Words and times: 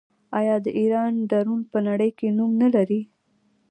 آیا 0.39 0.55
د 0.65 0.67
ایران 0.79 1.13
ډرون 1.31 1.59
په 1.71 1.77
نړۍ 1.87 2.11
کې 2.17 2.27
نوم 2.37 2.51
نلري؟ 2.61 3.01